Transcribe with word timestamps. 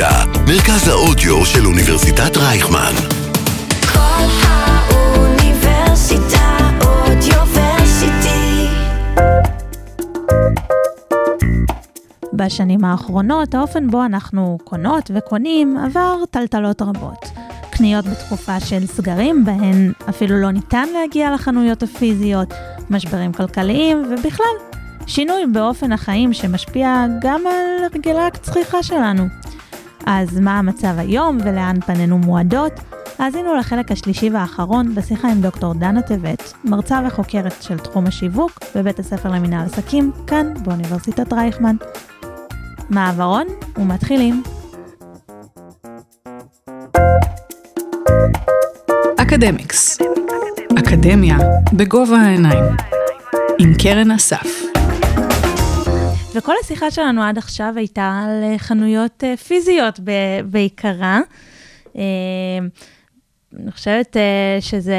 אוניברסיטה, 0.00 0.40
מרכז 0.46 0.88
האודיו 0.88 1.46
של 1.46 1.66
אוניברסיטת 1.66 2.36
רייכמן. 2.36 2.92
כל 3.92 4.26
האוניברסיטה 4.42 5.58
אודיוורסיטי. 6.80 8.66
בשנים 12.32 12.84
האחרונות, 12.84 13.54
האופן 13.54 13.90
בו 13.90 14.04
אנחנו 14.04 14.58
קונות 14.64 15.10
וקונים 15.14 15.76
עבר 15.76 16.16
טלטלות 16.30 16.82
רבות. 16.82 17.26
קניות 17.70 18.04
בתקופה 18.04 18.60
של 18.60 18.86
סגרים, 18.86 19.44
בהן 19.44 19.92
אפילו 20.08 20.36
לא 20.36 20.50
ניתן 20.50 20.86
להגיע 20.94 21.34
לחנויות 21.34 21.82
הפיזיות, 21.82 22.54
משברים 22.90 23.32
כלכליים, 23.32 24.02
ובכלל, 24.10 24.54
שינוי 25.06 25.46
באופן 25.52 25.92
החיים 25.92 26.32
שמשפיע 26.32 27.06
גם 27.20 27.40
על 27.46 27.84
הרגלי 27.84 28.26
הצריכה 28.26 28.82
שלנו. 28.82 29.24
אז 30.06 30.38
מה 30.40 30.58
המצב 30.58 30.94
היום 30.98 31.38
ולאן 31.44 31.80
פנינו 31.80 32.18
מועדות? 32.18 32.72
האזינו 33.18 33.54
לחלק 33.54 33.92
השלישי 33.92 34.30
והאחרון 34.30 34.94
בשיחה 34.94 35.28
עם 35.28 35.40
דוקטור 35.40 35.74
דנה 35.74 36.02
טבת, 36.02 36.52
מרצה 36.64 37.00
וחוקרת 37.06 37.62
של 37.62 37.78
תחום 37.78 38.06
השיווק 38.06 38.60
בבית 38.74 38.98
הספר 38.98 39.28
למינהל 39.28 39.66
עסקים, 39.66 40.12
כאן 40.26 40.54
באוניברסיטת 40.64 41.32
רייכמן. 41.32 41.76
מעברון 42.90 43.46
ומתחילים. 43.76 44.42
אקדמיקס. 49.16 49.98
אקדמיה 50.78 51.38
בגובה 51.72 52.16
העיניים. 52.16 52.64
עם 53.58 53.72
קרן 53.82 54.10
אסף. 54.10 54.69
וכל 56.34 56.52
השיחה 56.60 56.90
שלנו 56.90 57.22
עד 57.22 57.38
עכשיו 57.38 57.72
הייתה 57.76 58.20
על 58.24 58.42
אה, 58.42 58.58
חנויות 58.58 59.24
אה, 59.24 59.36
פיזיות 59.36 60.00
בעיקרה. 60.44 61.20
אה, 61.96 62.02
אני 63.56 63.70
חושבת 63.72 64.16
שזה 64.60 64.96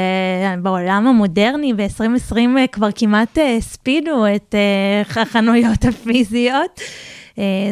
בעולם 0.62 1.06
המודרני, 1.06 1.74
ב-2020 1.74 2.36
אה, 2.58 2.66
כבר 2.66 2.88
כמעט 2.94 3.38
הספידו 3.58 4.24
את 4.36 4.54
החנויות 5.16 5.84
הפיזיות. 5.88 6.80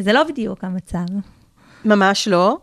זה 0.00 0.12
לא 0.12 0.24
בדיוק 0.24 0.64
המצב. 0.64 1.04
ממש 1.84 2.28
לא, 2.28 2.58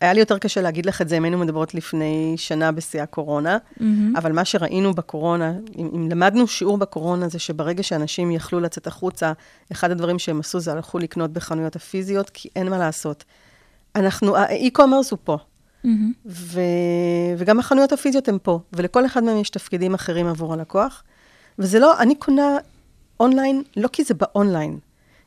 והיה 0.00 0.12
לי 0.12 0.20
יותר 0.20 0.38
קשה 0.38 0.60
להגיד 0.62 0.86
לך 0.86 1.02
את 1.02 1.08
זה 1.08 1.16
אם 1.16 1.24
היינו 1.24 1.38
מדברות 1.38 1.74
לפני 1.74 2.34
שנה 2.36 2.72
בשיא 2.72 3.02
הקורונה, 3.02 3.58
מהמם. 3.80 4.16
אבל 4.16 4.32
מה 4.32 4.44
שראינו 4.44 4.94
בקורונה, 4.94 5.52
אם, 5.78 5.90
אם 5.94 6.10
למדנו 6.10 6.46
שיעור 6.46 6.78
בקורונה, 6.78 7.28
זה 7.28 7.38
שברגע 7.38 7.82
שאנשים 7.82 8.30
יכלו 8.30 8.60
לצאת 8.60 8.86
החוצה, 8.86 9.32
אחד 9.72 9.90
הדברים 9.90 10.18
שהם 10.18 10.40
עשו 10.40 10.60
זה 10.60 10.72
הלכו 10.72 10.98
לקנות 10.98 11.32
בחנויות 11.32 11.76
הפיזיות, 11.76 12.30
כי 12.30 12.48
אין 12.56 12.68
מה 12.68 12.78
לעשות. 12.78 13.24
אנחנו, 13.96 14.36
האי-קומרס 14.36 15.10
הוא 15.10 15.18
פה, 15.24 15.38
מהמם. 15.84 16.12
ו... 16.26 16.60
וגם 17.38 17.58
החנויות 17.58 17.92
הפיזיות 17.92 18.28
הן 18.28 18.38
פה, 18.42 18.60
ולכל 18.72 19.06
אחד 19.06 19.24
מהם 19.24 19.36
יש 19.36 19.50
תפקידים 19.50 19.94
אחרים 19.94 20.26
עבור 20.26 20.52
הלקוח. 20.52 21.02
וזה 21.58 21.78
לא, 21.78 21.98
אני 21.98 22.14
קונה 22.14 22.56
אונליין, 23.20 23.62
לא 23.76 23.88
כי 23.88 24.04
זה 24.04 24.14
באונליין, 24.14 24.78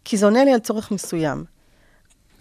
כי 0.06 0.18
זה 0.18 0.26
עונה 0.26 0.44
לי 0.44 0.54
על 0.54 0.60
צורך 0.60 0.92
מסוים. 0.92 1.53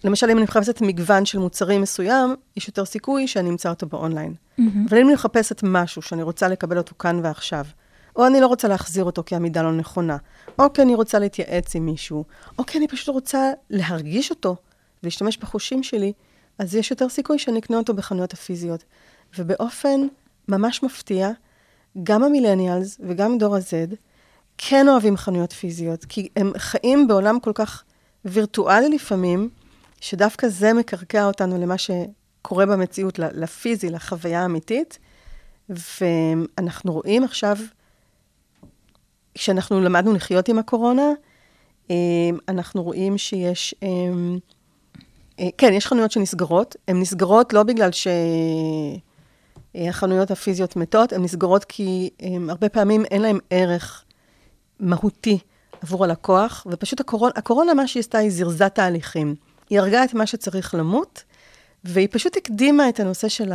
למשל, 0.04 0.30
אם 0.30 0.36
אני 0.36 0.44
מחפשת 0.44 0.80
מגוון 0.80 1.26
של 1.26 1.38
מוצרים 1.38 1.80
מסוים, 1.80 2.34
יש 2.56 2.68
יותר 2.68 2.84
סיכוי 2.84 3.28
שאני 3.28 3.50
אמצא 3.50 3.70
אותו 3.70 3.86
באונליין. 3.86 4.34
מהמם. 4.58 4.86
אבל 4.88 4.98
אם 4.98 5.06
אני 5.06 5.14
מחפשת 5.14 5.60
משהו 5.62 6.02
שאני 6.02 6.22
רוצה 6.22 6.48
לקבל 6.48 6.78
אותו 6.78 6.94
כאן 6.98 7.20
ועכשיו, 7.22 7.64
או 8.16 8.26
אני 8.26 8.40
לא 8.40 8.46
רוצה 8.46 8.68
להחזיר 8.68 9.04
אותו 9.04 9.22
כי 9.26 9.36
המידה 9.36 9.62
לא 9.62 9.72
נכונה, 9.72 10.16
או 10.58 10.72
כי 10.72 10.82
אני 10.82 10.94
רוצה 10.94 11.18
להתייעץ 11.18 11.76
עם 11.76 11.86
מישהו, 11.86 12.24
או 12.58 12.66
כי 12.66 12.78
אני 12.78 12.88
פשוט 12.88 13.08
רוצה 13.08 13.50
להרגיש 13.70 14.30
אותו 14.30 14.56
ולהשתמש 15.02 15.36
בחושים 15.36 15.82
שלי, 15.82 16.12
אז 16.58 16.74
יש 16.74 16.90
יותר 16.90 17.08
סיכוי 17.08 17.38
שאני 17.38 17.58
אקנה 17.58 17.76
אותו 17.76 17.94
בחנויות 17.94 18.32
הפיזיות. 18.32 18.84
ובאופן 19.38 20.00
ממש 20.48 20.82
מפתיע, 20.82 21.30
גם 22.02 22.24
המילניאלס 22.24 22.98
וגם 23.08 23.38
דור 23.38 23.56
ה-Z 23.56 23.94
כן 24.58 24.88
אוהבים 24.88 25.16
חנויות 25.16 25.52
פיזיות, 25.52 26.04
כי 26.04 26.28
הם 26.36 26.52
חיים 26.56 27.08
בעולם 27.08 27.40
כל 27.40 27.52
כך 27.54 27.82
וירטואלי 28.24 28.88
לפעמים, 28.88 29.48
שדווקא 30.02 30.48
זה 30.48 30.72
מקרקע 30.72 31.24
אותנו 31.24 31.58
למה 31.58 31.74
שקורה 31.78 32.66
במציאות, 32.66 33.18
לפיזי, 33.18 33.90
לחוויה 33.90 34.42
האמיתית. 34.42 34.98
ואנחנו 35.68 36.92
רואים 36.92 37.24
עכשיו, 37.24 37.56
כשאנחנו 39.34 39.80
למדנו 39.80 40.12
לחיות 40.12 40.48
עם 40.48 40.58
הקורונה, 40.58 41.10
אה, 41.90 41.96
אנחנו 42.48 42.82
רואים 42.82 43.18
שיש, 43.18 43.74
אה, 43.82 43.88
אה, 45.40 45.48
כן, 45.58 45.72
יש 45.72 45.86
חנויות 45.86 46.10
שנסגרות. 46.10 46.76
הן 46.88 47.00
נסגרות 47.00 47.52
לא 47.52 47.62
בגלל 47.62 47.90
שהחנויות 49.74 50.30
הפיזיות 50.30 50.76
מתות, 50.76 51.12
הן 51.12 51.22
נסגרות 51.22 51.64
כי 51.64 52.10
הם, 52.20 52.50
הרבה 52.50 52.68
פעמים 52.68 53.04
אין 53.04 53.22
להן 53.22 53.38
ערך 53.50 54.04
מהותי 54.80 55.38
עבור 55.82 56.04
הלקוח, 56.04 56.66
ופשוט 56.70 57.00
הקורונה, 57.00 57.32
הקורונה, 57.36 57.74
מה 57.74 57.86
שהיא 57.86 58.00
עשתה, 58.00 58.18
היא 58.18 58.30
זירזה 58.30 58.68
תהליכים. 58.68 59.51
היא 59.72 59.80
הרגה 59.80 60.04
את 60.04 60.14
מה 60.14 60.26
שצריך 60.26 60.74
למות, 60.74 61.24
והיא 61.84 62.08
פשוט 62.10 62.36
הקדימה 62.36 62.88
את 62.88 63.00
הנושא 63.00 63.28
של 63.28 63.52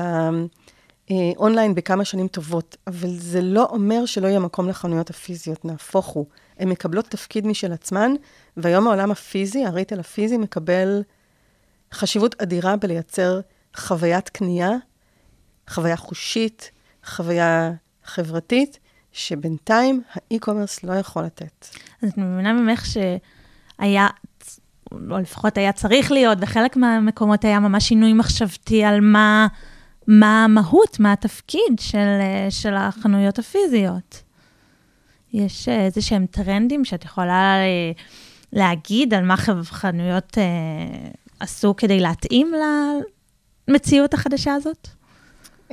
האונליין 1.09 1.75
בכמה 1.75 2.05
שנים 2.05 2.27
טובות. 2.27 2.77
אבל 2.87 3.09
זה 3.17 3.41
לא 3.41 3.67
אומר 3.69 4.05
שלא 4.05 4.27
יהיה 4.27 4.39
מקום 4.39 4.69
לחנויות 4.69 5.09
הפיזיות, 5.09 5.65
נהפוך 5.65 6.05
הוא. 6.05 6.25
הן 6.59 6.69
מקבלות 6.69 7.05
תפקיד 7.05 7.47
משל 7.47 7.71
עצמן, 7.71 8.11
והיום 8.57 8.87
העולם 8.87 9.11
הפיזי, 9.11 9.65
הריטל 9.65 9.99
הפיזי, 9.99 10.37
מקבל 10.37 11.03
חשיבות 11.93 12.41
אדירה 12.41 12.75
בלייצר 12.75 13.39
חוויית 13.75 14.29
קנייה, 14.29 14.71
חוויה 15.69 15.97
חושית, 15.97 16.71
חוויה 17.05 17.71
חברתית, 18.03 18.79
שבינתיים 19.11 20.01
האי-קומרס 20.13 20.83
לא 20.83 20.93
יכול 20.93 21.23
לתת. 21.23 21.67
אז 22.03 22.09
אני 22.17 22.25
מבינה 22.25 22.53
ממך 22.53 22.85
שהיה, 22.85 24.07
או 24.91 25.17
לפחות 25.19 25.57
היה 25.57 25.71
צריך 25.71 26.11
להיות, 26.11 26.39
בחלק 26.39 26.77
מהמקומות 26.77 27.45
היה 27.45 27.59
ממש 27.59 27.87
שינוי 27.87 28.13
מחשבתי 28.13 28.83
על 28.83 29.01
מה, 29.01 29.47
מה 30.07 30.43
המהות, 30.43 30.99
מה 30.99 31.13
התפקיד 31.13 31.79
של, 31.79 31.97
אה, 31.97 32.47
של 32.49 32.73
החנויות 32.75 33.39
הפיזיות. 33.39 34.27
יש 35.33 35.69
אה, 35.69 35.85
איזה 35.85 36.01
שהם 36.01 36.25
טרנדים 36.25 36.85
שאת 36.85 37.05
יכולה 37.05 37.55
אה, 37.55 37.91
להגיד 38.53 39.13
על 39.13 39.25
מה 39.25 39.37
חנויות 39.63 40.37
אה, 40.37 41.09
עשו 41.39 41.75
כדי 41.75 41.99
להתאים 41.99 42.53
למציאות 43.67 44.13
החדשה 44.13 44.53
הזאת? 44.53 44.87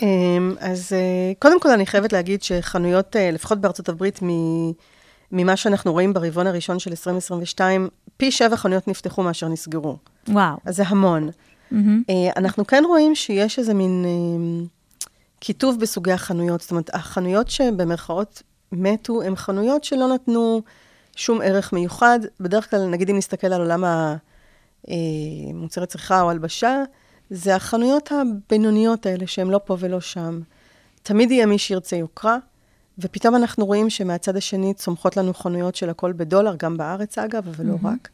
אמ, 0.02 0.54
אז 0.60 0.92
קודם 1.38 1.60
כל 1.60 1.70
אני 1.70 1.86
חייבת 1.86 2.12
להגיד 2.12 2.42
שחנויות, 2.42 3.16
לפחות 3.32 3.60
בארצות 3.60 3.88
הברית, 3.88 4.20
ממה 5.34 5.56
שאנחנו 5.56 5.92
רואים 5.92 6.12
ברבעון 6.12 6.46
הראשון 6.46 6.78
של 6.78 6.90
2022, 6.90 7.88
פי 8.16 8.30
שבע 8.30 8.56
חנויות 8.56 8.88
נפתחו 8.88 9.22
מאשר 9.22 9.48
נסגרו. 9.48 9.96
וואו. 10.28 10.56
אז 10.64 10.76
זה 10.76 10.82
המון. 10.86 11.30
אה, 12.10 12.30
אנחנו 12.36 12.66
כן 12.66 12.82
רואים 12.86 13.14
שיש 13.14 13.58
איזה 13.58 13.74
מין 13.74 14.04
אה, 14.06 14.66
קיטוב 15.40 15.80
בסוגי 15.80 16.12
החנויות. 16.12 16.60
זאת 16.60 16.70
אומרת, 16.70 16.94
החנויות 16.94 17.48
שבמרכאות 17.48 18.42
מתו, 18.72 19.22
הן 19.22 19.36
חנויות 19.36 19.84
שלא 19.84 20.08
נתנו 20.14 20.62
שום 21.16 21.40
ערך 21.42 21.72
מיוחד. 21.72 22.18
בדרך 22.40 22.70
כלל, 22.70 22.86
נגיד 22.86 23.10
אם 23.10 23.16
נסתכל 23.16 23.46
על 23.46 23.60
עולם 23.60 23.84
המוצרי 24.88 25.86
צריכה 25.86 26.20
או 26.20 26.30
הלבשה, 26.30 26.82
זה 27.30 27.56
החנויות 27.56 28.12
הבינוניות 28.12 29.06
האלה 29.06 29.26
שהן 29.26 29.48
לא 29.48 29.60
פה 29.64 29.76
ולא 29.80 30.00
שם. 30.00 30.40
תמיד 31.02 31.30
יהיה 31.30 31.46
מי 31.46 31.58
שירצה 31.58 31.96
יוקרה, 31.96 32.38
ופתאום 32.98 33.36
אנחנו 33.36 33.66
רואים 33.66 33.90
שמהצד 33.90 34.36
השני 34.36 34.74
צומחות 34.74 35.16
לנו 35.16 35.34
חנויות 35.34 35.74
של 35.74 35.90
הכל 35.90 36.12
בדולר, 36.12 36.54
גם 36.56 36.76
בארץ 36.76 37.18
אגב, 37.18 37.48
אבל 37.48 37.66
לא 37.66 37.76
רק, 37.82 38.08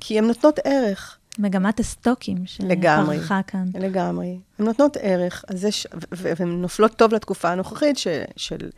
כי 0.00 0.18
הן 0.18 0.24
נותנות 0.24 0.58
ערך. 0.64 1.18
מגמת 1.38 1.80
הסטוקים 1.80 2.36
לגמרי. 2.60 3.16
שפרחה 3.16 3.40
כאן. 3.46 3.64
לגמרי. 3.74 4.38
הן 4.58 4.64
נותנות 4.66 4.96
ערך, 5.00 5.44
אז 5.48 5.64
יש, 5.64 5.86
והן 6.12 6.48
נופלות 6.62 6.92
טוב 6.96 7.14
לתקופה 7.14 7.50
הנוכחית 7.50 7.98
ש, 7.98 8.06
של 8.36 8.70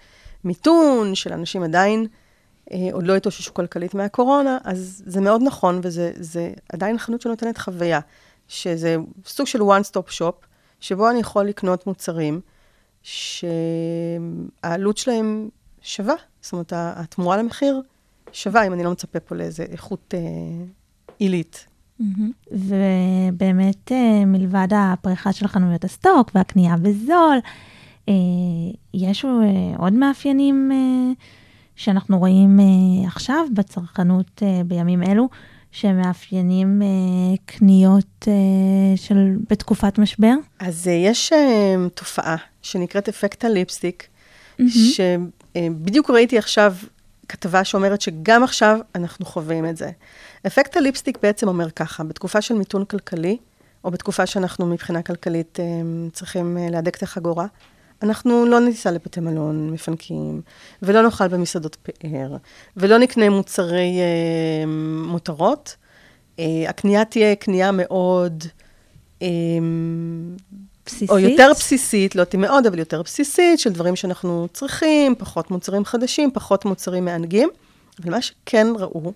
מיתון, 0.45 1.15
של 1.15 1.33
אנשים 1.33 1.63
עדיין 1.63 2.07
אה, 2.73 2.89
עוד 2.93 3.07
לא 3.07 3.17
התאוששו 3.17 3.55
כלכלית 3.55 3.95
מהקורונה, 3.95 4.59
אז 4.65 5.03
זה 5.07 5.21
מאוד 5.21 5.43
נכון, 5.45 5.81
וזה 5.83 6.13
זה 6.17 6.53
עדיין 6.73 6.99
חנות 6.99 7.21
שנותנת 7.21 7.59
חוויה, 7.59 8.01
שזה 8.49 8.97
סוג 9.27 9.47
של 9.47 9.61
one-stop 9.61 10.19
shop, 10.19 10.47
שבו 10.81 11.11
אני 11.11 11.21
יכול 11.21 11.45
לקנות 11.45 11.87
מוצרים 11.87 12.41
שהעלות 13.03 14.97
שלהם 14.97 15.49
שווה, 15.83 16.15
זאת 16.41 16.53
אומרת, 16.53 16.73
התמורה 16.77 17.37
למחיר 17.37 17.83
שווה, 18.33 18.67
אם 18.67 18.73
אני 18.73 18.85
לא 18.85 18.91
מצפה 18.91 19.21
פה 19.21 19.35
לאיזה 19.35 19.63
איכות 19.63 20.15
אה, 20.15 20.21
עילית. 21.19 21.67
מהמם. 21.99 22.31
ובאמת, 22.53 23.93
אה, 23.93 24.25
מלבד 24.25 24.69
הפריחה 24.73 25.33
של 25.33 25.47
חנויות 25.47 25.85
הסטוק 25.85 26.31
והקנייה 26.35 26.77
בזול, 26.77 27.39
אה, 28.09 28.15
יש 28.95 29.25
עוד 29.79 29.93
מאפיינים 29.93 30.71
שאנחנו 31.77 32.19
רואים 32.19 32.61
עכשיו 33.07 33.47
בצרכנות 33.55 34.43
בימים 34.67 35.03
אלו, 35.03 35.29
שמאפיינים 35.73 36.83
אה, 36.83 37.37
קניות 37.47 38.29
אה, 38.29 38.97
של, 38.97 39.37
בתקופת 39.51 39.99
משבר? 39.99 40.35
אז 40.59 40.89
אה, 40.89 40.93
יש 40.93 41.33
אה, 41.33 41.75
תופעה 41.95 42.37
שנקראת 42.63 43.09
אפקט 43.09 43.45
הליפסטיק, 43.45 44.07
mm-hmm. 44.61 44.65
שבדיוק 45.55 46.11
ראיתי 46.11 46.39
עכשיו 46.39 46.75
כתבה 47.29 47.65
שאומרת 47.65 48.01
שגם 48.01 48.45
עכשיו 48.45 48.79
אנחנו 48.95 49.27
חווים 49.27 49.67
את 49.67 49.77
זה. 49.77 49.91
אפקט 50.47 50.77
הליפסטיק 50.77 51.19
בעצם 51.23 51.49
אומר 51.49 51.71
ככה, 51.71 52.05
בתקופה 52.05 52.41
של 52.41 52.55
מיתון 52.55 52.85
כלכלי, 52.85 53.37
או 53.85 53.91
בתקופה 53.91 54.27
שאנחנו 54.27 54.67
מבחינה 54.67 55.03
כלכלית 55.03 55.59
צריכים 56.13 56.57
להדק 56.71 56.97
את 56.97 57.03
החגורה, 57.03 57.47
אנחנו 58.03 58.47
לא 58.47 58.61
ניסע 58.61 58.91
לבתי 58.91 59.21
מלון 59.21 59.71
מפנקים, 59.71 60.41
ולא 60.83 61.03
נאכל 61.03 61.29
במסעדות 61.29 61.77
פאר, 61.83 62.37
ולא 62.77 62.99
נקנה 62.99 63.31
מוצרי 63.31 63.99
אה, 64.01 64.67
מותרות. 65.07 65.77
אה, 66.39 66.65
הקנייה 66.69 67.05
תהיה 67.05 67.37
קנייה 67.37 67.71
מאוד... 67.73 68.45
אה, 69.23 69.29
בסיסית? 70.87 71.11
או 71.11 71.19
יותר 71.19 71.51
בסיסית, 71.57 72.17
לא 72.17 72.25
תהיה 72.25 72.41
מאוד, 72.41 72.67
אבל 72.67 72.79
יותר 72.79 73.03
בסיסית, 73.03 73.59
של 73.59 73.73
דברים 73.73 73.97
שאנחנו 73.97 74.49
צריכים, 74.53 75.15
פחות 75.15 75.51
מוצרים 75.51 75.85
חדשים, 75.85 76.31
פחות 76.31 76.65
מוצרים 76.65 77.05
מענגים. 77.05 77.49
אבל 78.03 78.11
מה 78.11 78.23
שכן 78.23 78.67
ראו, 78.79 79.13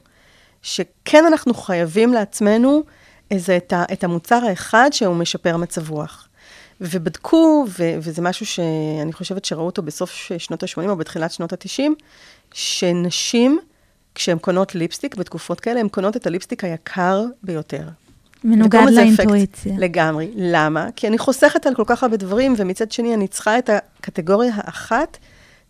שכן 0.63 1.25
אנחנו 1.27 1.55
חייבים 1.55 2.13
לעצמנו 2.13 2.83
איזה 3.31 3.57
את, 3.57 3.73
ה, 3.73 3.85
את 3.93 4.05
המוצר 4.05 4.41
האחד 4.45 4.89
שהוא 4.93 5.17
משפר 5.17 5.57
מצב 5.57 5.91
רוח. 5.91 6.24
ובדקו, 6.91 7.67
ו- 7.79 7.97
וזה 8.01 8.23
משהו 8.23 8.47
שאני 8.47 9.13
חושבת 9.13 9.45
שראו 9.45 9.67
אותו 9.67 9.83
בסוף 9.83 10.31
שנות 10.39 10.63
ה-80 10.63 10.89
או 10.89 10.97
בתחילת 10.97 11.33
שנות 11.33 11.53
ה-90, 11.53 11.83
שנשים, 12.53 13.59
כשהן 14.15 14.39
קונות 14.39 14.75
ליפסטיק 14.75 15.15
בתקופות 15.15 15.61
כאלה, 15.61 15.81
הן 15.81 15.89
קונות 15.89 16.17
את 16.17 16.27
הליפסטיק 16.27 16.65
היקר 16.65 17.25
ביותר. 17.43 17.89
מנוגד 18.45 18.87
לאינטואיציה. 18.93 19.75
לגמרי. 19.79 20.31
למה? 20.37 20.89
כי 20.97 21.09
אני 21.09 21.19
חוסכת 21.19 21.67
על 21.67 21.75
כל 21.75 21.83
כך 21.87 22.03
הרבה 22.03 22.17
דברים, 22.17 22.55
ומצד 22.57 22.93
שני 22.93 23.15
אני 23.15 23.29
צריכה 23.29 23.59
את 23.59 23.71
הקטגוריה 23.71 24.53
האחת, 24.55 25.19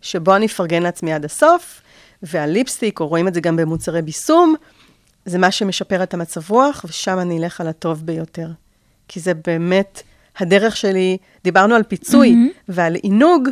שבו 0.01 0.35
אני 0.35 0.45
אפרגן 0.45 0.83
לעצמי 0.83 1.13
עד 1.13 1.25
הסוף, 1.25 1.81
והליפסטיק, 2.23 2.99
או 2.99 3.07
רואים 3.07 3.27
את 3.27 3.33
זה 3.33 3.41
גם 3.41 3.55
במוצרי 3.55 4.01
ביסום, 4.01 4.55
זה 5.25 5.37
מה 5.37 5.51
שמשפר 5.51 6.03
את 6.03 6.13
המצב 6.13 6.51
רוח, 6.51 6.85
ושם 6.87 7.19
אני 7.19 7.37
אלך 7.37 7.61
על 7.61 7.67
הטוב 7.67 8.05
ביותר. 8.05 8.47
כי 9.07 9.19
זה 9.19 9.33
באמת... 9.47 10.03
הדרך 10.39 10.77
שלי, 10.77 11.17
דיברנו 11.43 11.75
על 11.75 11.83
פיצוי 11.83 12.33
mm-hmm. 12.33 12.61
ועל 12.69 12.95
עינוג, 12.95 13.49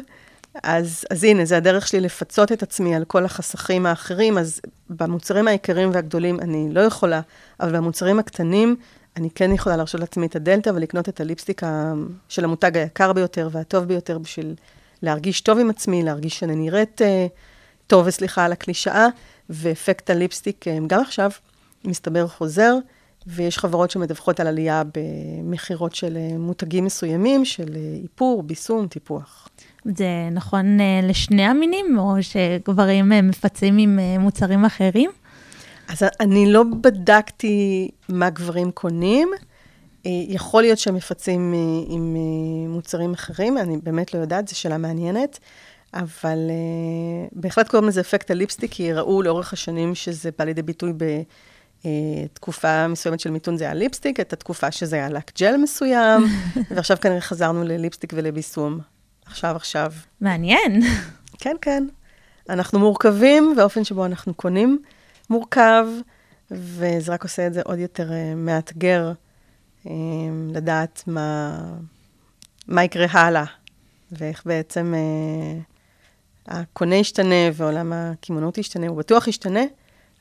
אז, 0.63 1.05
אז 1.09 1.23
הנה, 1.23 1.45
זה 1.45 1.57
הדרך 1.57 1.87
שלי 1.87 1.99
לפצות 1.99 2.51
את 2.51 2.63
עצמי 2.63 2.95
על 2.95 3.05
כל 3.05 3.25
החסכים 3.25 3.85
האחרים, 3.85 4.37
אז 4.37 4.61
במוצרים 4.89 5.47
העיקריים 5.47 5.89
והגדולים 5.93 6.39
אני 6.39 6.67
לא 6.71 6.81
יכולה, 6.81 7.21
אבל 7.59 7.77
במוצרים 7.77 8.19
הקטנים, 8.19 8.75
אני 9.17 9.29
כן 9.29 9.51
יכולה 9.51 9.77
להרשות 9.77 10.01
לעצמי 10.01 10.25
את 10.25 10.35
הדלתא 10.35 10.71
ולקנות 10.75 11.09
את 11.09 11.21
הליפסטיק 11.21 11.61
של 12.29 12.43
המותג 12.43 12.77
היקר 12.77 13.13
ביותר 13.13 13.49
והטוב 13.51 13.83
ביותר 13.83 14.17
בשביל 14.17 14.55
להרגיש 15.01 15.41
טוב 15.41 15.59
עם 15.59 15.69
עצמי, 15.69 16.03
להרגיש 16.03 16.39
שאני 16.39 16.55
נראית 16.55 17.01
uh, 17.01 17.05
טוב, 17.87 18.07
וסליחה 18.07 18.45
על 18.45 18.51
הקלישאה, 18.51 19.07
ואפקט 19.49 20.09
הליפסטיק, 20.09 20.65
uh, 20.67 20.87
גם 20.87 21.01
עכשיו, 21.01 21.31
מסתבר 21.85 22.27
חוזר. 22.27 22.75
ויש 23.27 23.57
חברות 23.57 23.91
שמדווחות 23.91 24.39
על 24.39 24.47
עלייה 24.47 24.83
במכירות 24.93 25.95
של 25.95 26.17
אה, 26.17 26.37
מותגים 26.37 26.85
מסוימים, 26.85 27.45
של 27.45 27.75
אה, 27.75 27.99
איפור, 28.03 28.43
ביסום, 28.43 28.87
טיפוח. 28.87 29.49
זה 29.85 30.29
נכון 30.31 30.79
אה, 30.79 30.99
לשני 31.03 31.43
המינים, 31.43 31.97
או 31.97 32.15
שגברים 32.21 33.09
מפצים 33.09 33.77
עם 33.77 33.99
מוצרים 34.19 34.65
אחרים? 34.65 35.11
אז 35.87 36.03
אני 36.19 36.51
לא 36.51 36.63
בדקתי 36.81 37.89
מה 38.09 38.29
גברים 38.29 38.71
קונים. 38.71 39.29
יכול 40.05 40.61
להיות 40.61 40.79
שהם 40.79 40.95
מפצים 40.95 41.53
עם 41.87 42.17
מוצרים 42.69 43.13
אחרים, 43.13 43.57
אני 43.57 43.77
באמת 43.83 44.13
לא 44.13 44.19
יודעת, 44.19 44.47
זו 44.47 44.59
שאלה 44.59 44.77
מעניינת. 44.77 45.39
אבל 45.93 46.37
בהחלט 47.31 47.67
קוראים 47.67 47.87
לזה 47.87 48.01
אפקט 48.01 48.31
הליפסטיק, 48.31 48.71
כי 48.71 48.93
ראו 48.93 49.21
לאורך 49.21 49.53
השנים 49.53 49.95
שזה 49.95 50.29
בא 50.37 50.43
לידי 50.43 50.61
ביטוי 50.61 50.93
ב... 50.97 51.03
אה, 51.85 51.91
תקופה 52.33 52.87
מסוימת 52.87 53.19
של 53.19 53.31
מיתון 53.31 53.57
זה 53.57 53.63
היה 53.63 53.73
ליפסטיק, 53.73 54.19
את 54.19 54.33
התקופה 54.33 54.71
שזה 54.71 54.95
היה 54.95 55.09
לק 55.09 55.31
ג'ל 55.39 55.57
מסוים, 55.57 56.25
ועכשיו 56.75 56.97
כנראה 57.01 57.21
חזרנו 57.21 57.63
לליפסטיק 57.63 58.13
ולביסום. 58.15 58.79
עכשיו, 59.25 59.55
עכשיו. 59.55 59.91
מעניין. 60.21 60.81
כן, 61.39 61.55
כן. 61.61 61.87
אנחנו 62.49 62.79
מורכבים, 62.79 63.53
והאופן 63.57 63.83
שבו 63.83 64.05
אנחנו 64.05 64.33
קונים 64.33 64.81
מורכב, 65.29 65.87
וזה 66.51 67.13
רק 67.13 67.23
עושה 67.23 67.47
את 67.47 67.53
זה 67.53 67.61
עוד 67.65 67.79
יותר 67.79 68.09
uh, 68.09 68.35
מאתגר 68.35 69.11
um, 69.85 69.89
לדעת 70.53 71.03
מה, 71.07 71.59
מה 72.67 72.83
יקרה 72.83 73.07
הלאה, 73.11 73.45
ואיך 74.11 74.45
בעצם 74.45 74.93
הקונה 76.47 76.95
ישתנה 76.95 77.35
ועולם 77.53 77.93
הקמעונות 77.93 78.57
ישתנה, 78.57 78.87
הוא 78.87 78.97
בטוח 78.97 79.27
ישתנה. 79.27 79.61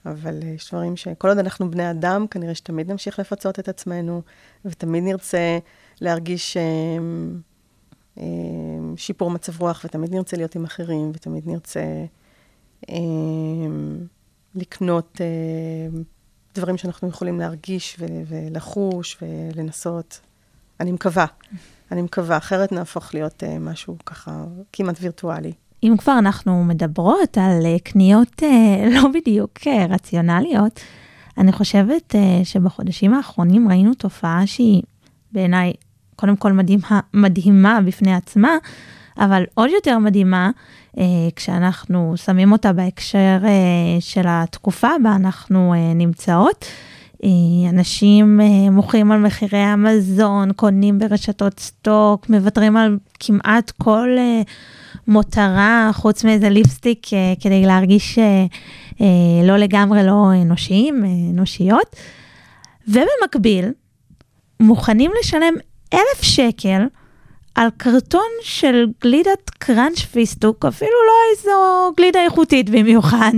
אבל 0.06 0.40
אה, 0.42 0.48
יש 0.48 0.70
דברים 0.70 0.96
שכל 0.96 1.28
עוד 1.28 1.38
אנחנו 1.38 1.70
בני 1.70 1.90
אדם, 1.90 2.26
כנראה 2.30 2.54
שתמיד 2.54 2.90
נמשיך 2.90 3.18
לפצות 3.18 3.58
את 3.58 3.68
עצמנו, 3.68 4.22
ותמיד 4.64 5.04
נרצה 5.04 5.58
להרגיש 6.00 6.56
אה, 6.56 6.62
אה, 8.18 8.24
שיפור 8.96 9.30
מצב 9.30 9.60
רוח, 9.60 9.82
ותמיד 9.84 10.14
נרצה 10.14 10.36
להיות 10.36 10.54
עם 10.54 10.64
אחרים, 10.64 11.10
ותמיד 11.14 11.48
נרצה 11.48 12.04
אה, 12.90 12.94
לקנות 14.54 15.20
אה, 15.20 16.00
דברים 16.54 16.76
שאנחנו 16.76 17.08
יכולים 17.08 17.40
להרגיש 17.40 17.96
ולחוש 18.28 19.18
ולנסות. 19.22 20.20
אני 20.80 20.92
מקווה, 20.92 21.26
אני 21.92 22.02
מקווה, 22.02 22.36
אחרת 22.36 22.72
נהפוך 22.72 23.14
להיות 23.14 23.44
אה, 23.44 23.58
משהו 23.58 23.96
ככה 24.06 24.44
כמעט 24.72 24.96
וירטואלי. 25.00 25.52
אם 25.82 25.94
כבר 25.98 26.18
אנחנו 26.18 26.64
מדברות 26.64 27.38
על 27.38 27.66
אה, 27.66 27.76
קניות 27.84 28.42
אה, 28.42 28.88
לא 28.94 29.08
בדיוק 29.14 29.50
אה, 29.66 29.86
רציונליות, 29.90 30.80
אני 31.38 31.52
חושבת 31.52 32.14
שבחודשים 32.44 33.14
האחרונים 33.14 33.68
ראינו 33.68 33.94
תופעה 33.94 34.46
שהיא 34.46 34.82
בעיניי 35.32 35.72
קודם 36.16 36.36
כל 36.36 36.52
מדהימה, 36.52 37.00
מדהימה 37.14 37.80
בפני 37.80 38.14
עצמה, 38.14 38.56
אבל 39.18 39.44
עוד 39.54 39.70
יותר 39.70 39.98
מדהימה 39.98 40.50
כשאנחנו 41.36 42.14
שמים 42.16 42.52
אותה 42.52 42.72
בהקשר 42.72 43.38
של 44.00 44.22
התקופה 44.26 44.88
בה 45.02 45.16
אנחנו 45.16 45.74
נמצאות. 45.94 46.64
אנשים 47.68 48.40
מוכרים 48.70 49.12
על 49.12 49.18
מחירי 49.18 49.58
המזון, 49.58 50.52
קונים 50.52 50.98
ברשתות 50.98 51.60
סטוק, 51.60 52.30
מוותרים 52.30 52.76
על 52.76 52.98
כמעט 53.20 53.70
כל 53.70 54.08
מותרה, 55.08 55.90
חוץ 55.92 56.24
מאיזה 56.24 56.48
ליפסטיק, 56.48 57.06
אה, 57.12 57.32
כדי 57.40 57.66
להרגיש 57.66 58.18
אה, 58.18 58.46
אה, 59.00 59.46
לא 59.46 59.56
לגמרי 59.56 60.06
לא 60.06 60.26
אנושיים, 60.42 61.04
אנושיות. 61.34 61.96
ובמקביל, 62.88 63.64
מוכנים 64.60 65.10
לשלם 65.20 65.54
אלף 65.94 66.22
שקל 66.22 66.82
על 67.54 67.68
קרטון 67.76 68.30
של 68.42 68.86
גלידת 69.02 69.50
קראנץ' 69.58 69.98
פיסטוק, 69.98 70.64
אפילו 70.64 70.90
לא 70.90 71.12
איזו 71.32 71.92
גלידה 71.96 72.24
איכותית 72.24 72.70
במיוחד. 72.70 73.32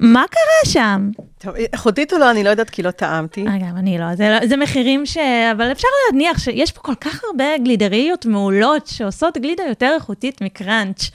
מה 0.00 0.24
קרה 0.30 0.72
שם? 0.72 1.10
טוב, 1.44 1.54
איכותית 1.72 2.12
או 2.12 2.18
לא, 2.18 2.30
אני 2.30 2.44
לא 2.44 2.50
יודעת, 2.50 2.70
כי 2.70 2.82
לא 2.82 2.90
טעמתי. 2.90 3.46
אה, 3.46 3.58
גם 3.58 3.76
אני 3.76 3.98
לא. 3.98 4.14
זה, 4.14 4.38
זה 4.48 4.56
מחירים 4.56 5.06
ש... 5.06 5.16
אבל 5.52 5.72
אפשר 5.72 5.88
להניח 6.06 6.38
שיש 6.38 6.72
פה 6.72 6.80
כל 6.80 6.94
כך 6.94 7.24
הרבה 7.24 7.58
גלידריות 7.58 8.26
מעולות 8.26 8.86
שעושות 8.86 9.38
גלידה 9.38 9.62
יותר 9.68 9.92
איכותית 9.94 10.42
מקראנץ'. 10.42 11.10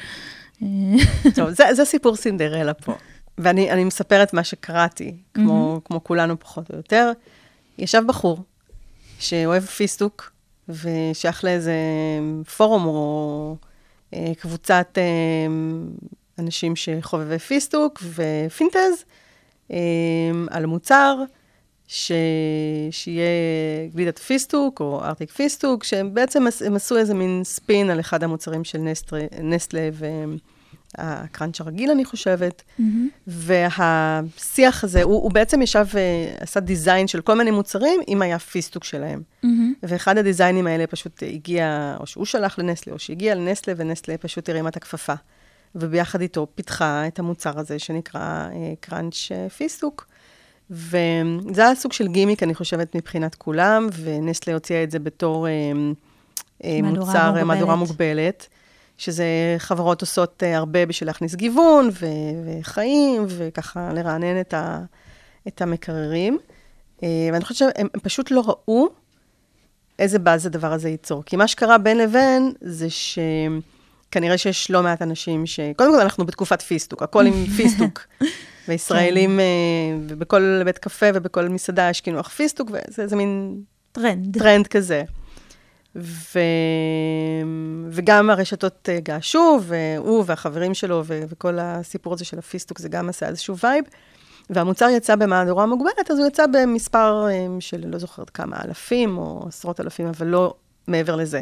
טוב, 1.36 1.50
זה, 1.50 1.63
זה 1.74 1.86
סיפור 1.86 2.15
סינדרלה 2.15 2.74
פה. 2.74 2.93
ואני 3.38 3.83
מספרת 3.83 4.33
מה 4.33 4.43
שקראתי, 4.43 5.15
כמו. 5.33 5.81
כמו 5.86 6.03
כולנו 6.03 6.39
פחות 6.39 6.71
או 6.71 6.75
יותר. 6.75 7.12
ישב 7.77 8.01
בחור 8.07 8.43
שאוהב 9.19 9.65
פיסטוק, 9.65 10.31
ושייך 10.69 11.43
לאיזה 11.43 11.74
פורום 12.57 12.86
או 12.86 13.55
אה, 14.13 14.31
קבוצת 14.39 14.98
אה, 14.98 15.03
אנשים 16.39 16.75
שחובבי 16.75 17.39
פיסטוק 17.39 18.03
ופינטז, 18.03 19.05
על 20.49 20.65
מוצר, 20.65 21.23
ש... 21.91 22.11
שיהיה 22.91 23.27
גלידת 23.93 24.19
פיסטוק 24.19 24.79
או 24.79 25.03
ארטיק 25.03 25.31
פיסטוק, 25.31 25.83
שהם 25.83 26.13
בעצם 26.13 26.43
הם 26.65 26.75
עשו 26.75 26.97
איזה 26.97 27.13
מין 27.13 27.41
ספין 27.43 27.89
על 27.89 27.99
אחד 27.99 28.23
המוצרים 28.23 28.63
של 28.63 28.77
נסטרה, 28.77 29.19
נסטלה 29.41 29.89
והקראנץ' 30.97 31.61
הרגיל, 31.61 31.91
אני 31.91 32.05
חושבת. 32.05 32.63
Mm-hmm. 32.79 32.83
והשיח 33.27 34.83
הזה, 34.83 35.03
הוא, 35.03 35.23
הוא 35.23 35.31
בעצם 35.31 35.61
ישב 35.61 35.85
ועשה 35.93 36.59
design 36.60 37.08
של 37.07 37.21
כל 37.21 37.33
מיני 37.33 37.51
מוצרים, 37.51 38.01
אם 38.07 38.21
היה 38.21 38.39
פיסטוק 38.39 38.83
שלהם. 38.83 39.21
Mm-hmm. 39.43 39.47
ואחד 39.83 40.17
ה 40.17 40.23
designים 40.23 40.67
האלה 40.67 40.88
פשוט 40.88 41.23
הגיע, 41.33 41.95
או 41.99 42.07
שהוא 42.07 42.25
שלח 42.25 42.59
לנסטלה, 42.59 42.93
או 42.93 42.99
שהגיע 42.99 43.35
לנסטלה, 43.35 43.73
ונסטלה 43.77 44.17
פשוט 44.17 44.49
הרימה 44.49 44.69
את 44.69 44.77
הכפפה. 44.77 45.13
וביחד 45.75 46.21
איתו 46.21 46.47
פיתחה 46.55 47.07
את 47.07 47.19
המוצר 47.19 47.59
הזה 47.59 47.79
שנקרא 47.79 48.49
קראנץ' 48.79 49.15
פיסטוק. 49.57 50.07
וזה 50.69 51.61
היה 51.65 51.75
סוג 51.75 51.93
של 51.93 52.07
גימיק, 52.07 52.43
אני 52.43 52.55
חושבת, 52.55 52.95
מבחינת 52.95 53.35
כולם, 53.35 53.88
ונסטלה 53.93 54.53
הוציאה 54.53 54.83
את 54.83 54.91
זה 54.91 54.99
בתור 54.99 55.47
אה, 55.47 55.51
אה, 56.63 56.79
מוצר, 56.83 57.27
מוגבלת. 57.27 57.43
מהדורה 57.43 57.75
מוגבלת, 57.75 58.47
שזה 58.97 59.25
חברות 59.57 60.01
עושות 60.01 60.43
אה, 60.43 60.57
הרבה 60.57 60.85
בשביל 60.85 61.09
להכניס 61.09 61.35
גיוון 61.35 61.89
ו- 61.91 62.05
וחיים, 62.59 63.25
וככה 63.27 63.93
לרענן 63.93 64.41
את, 64.41 64.53
ה- 64.53 64.81
את 65.47 65.61
המקררים. 65.61 66.38
אה, 67.03 67.29
ואני 67.33 67.45
חושבת 67.45 67.57
שהם 67.57 67.88
הם 67.93 67.99
פשוט 67.99 68.31
לא 68.31 68.43
ראו 68.45 68.89
איזה 69.99 70.19
באז 70.19 70.45
הדבר 70.45 70.73
הזה 70.73 70.89
ייצור. 70.89 71.23
כי 71.23 71.35
מה 71.35 71.47
שקרה 71.47 71.77
בין 71.77 71.97
לבין 71.97 72.53
זה 72.61 72.88
שכנראה 74.10 74.38
שיש 74.38 74.72
לא 74.72 74.84
מעט 74.84 75.01
אנשים 75.01 75.46
ש... 75.46 75.60
קודם 75.75 75.92
כל, 75.92 76.01
אנחנו 76.01 76.25
בתקופת 76.25 76.62
פיסטוק, 76.62 77.04
הכל 77.04 77.25
עם 77.25 77.46
פיסטוק. 77.58 78.06
וישראלים, 78.68 79.39
אה, 79.39 79.46
ובכל 80.08 80.62
בית 80.66 80.78
קפה 80.78 81.06
ובכל 81.13 81.48
מסעדה 81.48 81.89
יש 81.89 82.01
קינוח 82.01 82.30
פיסטוק, 82.30 82.72
וזה 82.72 83.08
זה 83.08 83.16
מין 83.16 83.62
טרנד. 83.92 84.38
טרנד 84.39 84.68
כזה. 84.68 85.04
ו... 85.96 86.39
וגם 87.89 88.30
הרשתות 88.30 88.89
אה, 88.89 89.00
געשו, 89.00 89.60
והוא 89.63 90.24
והחברים 90.28 90.74
שלו, 90.74 91.01
ו... 91.06 91.22
וכל 91.30 91.60
הסיפור 91.60 92.13
הזה 92.13 92.25
של 92.25 92.39
הפיסטוק, 92.39 92.80
זה 92.80 92.89
גם 92.89 93.10
עשה 93.10 93.28
איזשהו 93.28 93.58
vibe. 93.58 93.86
והמוצר 94.50 94.89
יצא 94.89 95.16
במהדורה 95.16 95.66
מוגבלת, 95.66 96.12
אז 96.12 96.20
הוא 96.20 96.28
יצא 96.28 96.46
במספר 96.54 97.28
אה, 97.30 97.48
של 97.60 97.88
לא 97.88 97.98
זוכרת 97.98 98.30
כמה 98.30 98.58
אלפים 98.66 99.18
או 99.18 99.46
עשרות 99.48 99.80
אלפים, 99.80 100.08
אבל 100.08 100.28
לא 100.28 100.54
מעבר 100.88 101.16
לזה. 101.16 101.42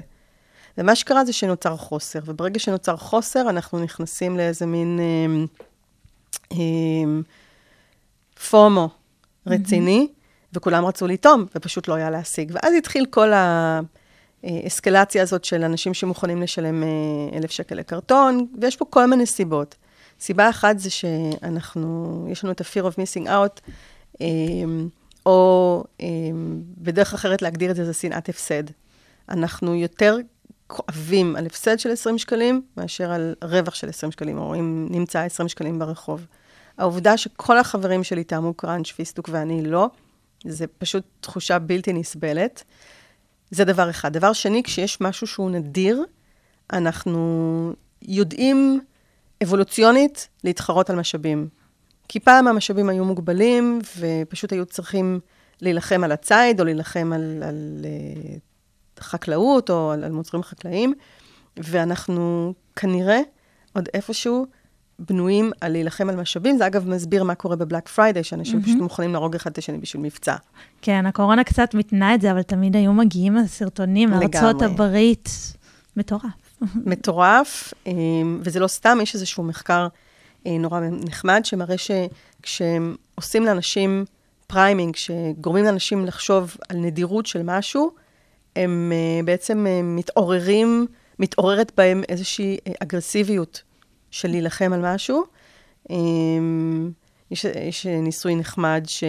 ומה 0.77 0.95
שקרה 0.95 1.25
זה 1.25 1.33
שנוצר 1.33 1.77
חוסר, 1.77 2.19
וברגע 2.25 2.59
שנוצר 2.59 2.97
חוסר, 2.97 3.49
אנחנו 3.49 3.79
נכנסים 3.79 4.37
לאיזה 4.37 4.65
מין 4.65 4.99
אה, 4.99 5.45
אה, 6.51 7.21
FOMO 8.49 8.89
רציני, 9.47 10.07
וכולם 10.53 10.85
רצו 10.85 11.07
לטעום, 11.07 11.45
ופשוט 11.55 11.87
לא 11.87 11.93
היה 11.93 12.09
להשיג. 12.09 12.51
ואז 12.53 12.73
התחיל 12.77 13.05
כל 13.05 13.31
האסקלציה 14.43 15.23
הזאת 15.23 15.43
של 15.43 15.63
אנשים 15.63 15.93
שמוכנים 15.93 16.41
לשלם 16.41 16.83
אה, 16.83 16.87
אלף 17.37 17.51
שקל 17.51 17.75
לקרטון, 17.75 18.47
ויש 18.61 18.75
פה 18.75 18.85
כל 18.89 19.05
מיני 19.05 19.25
סיבות. 19.25 19.75
סיבה 20.19 20.49
אחת 20.49 20.79
זה 20.79 20.89
שאנחנו, 20.89 22.25
יש 22.31 22.43
לנו 22.43 22.51
את 22.51 22.61
ה-fear 22.61 22.83
of 22.83 22.93
missing 22.93 23.27
out, 23.27 23.71
אה, 24.21 24.27
או 25.25 25.83
אה, 26.01 26.07
בדרך 26.77 27.13
אחרת 27.13 27.41
להגדיר 27.41 27.71
את 27.71 27.75
זה, 27.75 27.85
זה 27.85 27.93
שנאת 27.93 28.29
הפסד. 28.29 28.63
אנחנו 29.29 29.75
יותר 29.75 30.17
כואבים 30.67 31.35
על 31.35 31.45
הפסד 31.45 31.79
של 31.79 31.91
20 31.91 32.17
שקלים, 32.17 32.61
מאשר 32.77 33.11
על 33.11 33.35
רווח 33.43 33.75
של 33.75 33.89
20 33.89 34.11
שקלים, 34.11 34.37
או 34.37 34.55
אם 34.55 34.87
נמצא 34.89 35.19
20 35.19 35.49
שקלים 35.49 35.79
ברחוב. 35.79 36.25
העובדה 36.77 37.17
שכל 37.17 37.57
החברים 37.57 38.03
שלי 38.03 38.23
טעמו 38.23 38.53
קראנץ', 38.53 38.91
פיסטוק 38.91 39.29
ואני 39.31 39.65
לא, 39.65 39.89
זה 40.45 40.65
פשוט 40.67 41.03
תחושה 41.19 41.59
בלתי 41.59 41.93
נסבלת. 41.93 42.63
זה 43.51 43.65
דבר 43.65 43.89
אחד. 43.89 44.13
דבר 44.13 44.33
שני, 44.33 44.63
כשיש 44.63 45.01
משהו 45.01 45.27
שהוא 45.27 45.51
נדיר, 45.51 46.03
אנחנו 46.73 47.73
יודעים 48.01 48.81
אבולוציונית 49.43 50.27
להתחרות 50.43 50.89
על 50.89 50.95
משאבים. 50.95 51.47
כי 52.07 52.19
פעם 52.19 52.47
המשאבים 52.47 52.89
היו 52.89 53.05
מוגבלים, 53.05 53.79
ופשוט 53.97 54.53
היו 54.53 54.65
צריכים 54.65 55.19
להילחם 55.61 56.03
על 56.03 56.11
הציד, 56.11 56.59
או 56.59 56.65
להילחם 56.65 57.11
על, 57.13 57.43
על 57.47 57.85
uh, 57.85 58.46
חקלאות, 58.99 59.69
או 59.69 59.91
על, 59.91 60.03
על 60.03 60.11
מוצרים 60.11 60.43
חקלאיים, 60.43 60.93
ואנחנו 61.57 62.53
כנראה 62.75 63.19
עוד 63.73 63.89
איפשהו 63.93 64.45
בנויים 64.99 65.51
על 65.61 65.71
להילחם 65.71 66.09
על 66.09 66.15
משאבים. 66.15 66.57
זה 66.57 66.67
אגב 66.67 66.89
מסביר 66.89 67.23
מה 67.23 67.35
קורה 67.35 67.55
ב 67.55 67.60
Black 67.60 67.87
Friday, 67.87 68.23
שאנשים 68.23 68.59
mm-hmm. 68.59 68.63
פשוט 68.63 68.79
מוכנים 68.79 69.13
להרוג 69.13 69.35
אחד 69.35 69.51
את 69.51 69.57
השני 69.57 69.77
בשביל 69.77 70.03
מבצע. 70.03 70.35
כן, 70.81 71.05
הקורונה 71.05 71.43
קצת 71.43 71.73
מיתנה 71.73 72.15
את 72.15 72.21
זה, 72.21 72.31
אבל 72.31 72.41
תמיד 72.41 72.75
היו 72.75 72.93
מגיעים 72.93 73.37
הסרטונים 73.37 74.09
מארצות 74.09 74.61
הברית. 74.61 75.29
מטורף. 75.97 76.31
מטורף, 76.75 77.73
וזה 78.41 78.59
לא 78.59 78.67
סתם, 78.67 78.97
יש 79.01 79.15
איזשהו 79.15 79.43
מחקר 79.43 79.87
נורא 80.45 80.79
נחמד, 80.91 81.41
שמראה 81.43 81.75
שכשהם 81.77 82.95
עושים 83.15 83.45
לאנשים 83.45 84.05
framing, 84.47 84.95
שגורמים 84.95 85.65
לאנשים 85.65 86.05
לחשוב 86.05 86.57
על 86.69 86.77
נדירות 86.77 87.25
של 87.25 87.41
משהו, 87.43 87.91
הם 88.57 88.91
בעצם 89.25 89.65
מתעוררים, 89.83 90.87
מתעוררת 91.19 91.71
בהם 91.77 92.03
איזושהי 92.09 92.57
אגרסיביות 92.83 93.61
של 94.11 94.27
להילחם 94.29 94.73
על 94.73 94.95
משהו. 94.95 95.23
יש, 97.31 97.45
יש 97.45 97.85
ניסוי 97.85 98.35
נחמד, 98.35 98.83
ש... 98.87 99.03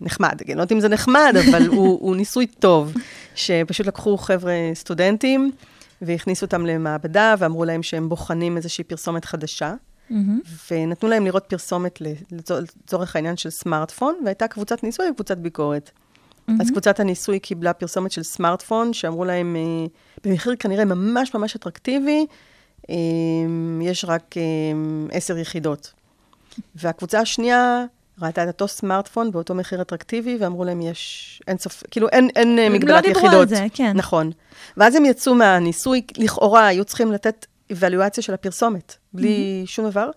נחמד, 0.00 0.40
אני 0.46 0.54
לא 0.54 0.60
יודעת 0.60 0.72
אם 0.72 0.80
זה 0.80 0.88
נחמד, 0.88 1.34
אבל 1.50 1.66
הוא, 1.66 1.98
הוא 2.00 2.16
ניסוי 2.16 2.46
טוב, 2.46 2.94
שפשוט 3.34 3.86
לקחו 3.86 4.16
חבר'ה 4.16 4.54
סטודנטים, 4.74 5.52
והכניסו 6.02 6.46
אותם 6.46 6.66
למעבדה, 6.66 7.34
ואמרו 7.38 7.64
להם 7.64 7.82
שהם 7.82 8.08
בוחנים 8.08 8.56
איזושהי 8.56 8.84
פרסומת 8.84 9.24
חדשה, 9.24 9.74
mm-hmm. 10.10 10.14
ונתנו 10.70 11.08
להם 11.08 11.24
לראות 11.24 11.44
פרסומת 11.48 11.98
לצורך 12.30 13.16
העניין 13.16 13.36
של 13.36 13.50
סמארטפון, 13.50 14.14
והייתה 14.24 14.48
קבוצת 14.48 14.82
ניסוי 14.82 15.10
וקבוצת 15.10 15.38
ביקורת. 15.38 15.90
Mm-hmm. 16.48 16.52
אז 16.60 16.70
קבוצת 16.70 17.00
הניסוי 17.00 17.38
קיבלה 17.38 17.72
פרסומת 17.72 18.12
של 18.12 18.22
סמארטפון, 18.22 18.92
שאמרו 18.92 19.24
להם, 19.24 19.56
אה, 19.56 19.86
במחיר 20.24 20.54
כנראה 20.58 20.84
ממש 20.84 21.34
ממש 21.34 21.56
אטרקטיבי, 21.56 22.26
אה, 22.90 22.94
יש 23.82 24.04
רק 24.04 24.34
אה, 24.36 24.42
עשר 25.12 25.38
יחידות. 25.38 25.92
והקבוצה 26.76 27.20
השנייה 27.20 27.84
ראתה 28.22 28.42
את 28.42 28.48
אותו 28.48 28.68
סמארטפון 28.68 29.30
באותו 29.30 29.54
מחיר 29.54 29.80
אטרקטיבי, 29.80 30.36
ואמרו 30.40 30.64
להם, 30.64 30.82
יש 30.82 31.42
אין 31.48 31.58
סוף, 31.58 31.82
כאילו, 31.90 32.08
אין, 32.08 32.28
אין 32.36 32.58
הם 32.58 32.72
מגבלת 32.72 33.04
לא 33.04 33.10
יחידות. 33.10 33.30
דיברו 33.30 33.40
על 33.40 33.48
זה, 33.48 33.66
כן. 33.74 33.92
נכון. 33.96 34.30
ואז 34.76 34.94
הם 34.94 35.04
יצאו 35.04 35.34
מהניסוי, 35.34 36.02
לכאורה 36.18 36.66
היו 36.66 36.84
צריכים 36.84 37.12
לתת 37.12 37.46
אבלואציה 37.72 38.22
של 38.22 38.34
הפרסומת, 38.34 38.96
בלי 39.12 39.62
mm-hmm. 39.64 39.68
שום 39.68 39.90
דבר, 39.90 40.10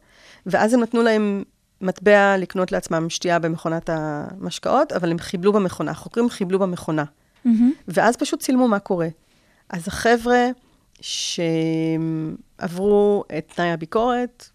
ואז 0.46 0.74
הם 0.74 0.80
נתנו 0.80 1.04
להם 1.04 1.44
מטבע 1.82 2.38
לקנות 2.38 2.72
לעצמם 2.72 3.10
שתייה 3.10 3.40
במכונת 3.40 3.90
המשקאות, 3.90 4.92
אבל 4.92 5.12
הם 5.12 5.20
חיבלו 5.20 5.54
במכונה, 5.54 5.92
החוקרים 5.92 6.30
חיבלו 6.30 6.60
במכונה. 6.60 7.04
Mm-hmm. 7.04 7.50
ואז 7.88 8.18
פשוט 8.18 8.40
צילמו 8.40 8.68
מה 8.68 8.80
קורה. 8.80 9.08
אז 9.70 9.88
החבר'ה 9.88 10.50
שעברו 12.62 13.24
את 13.38 13.52
תנאי 13.56 13.72
הביקורת, 13.72 14.50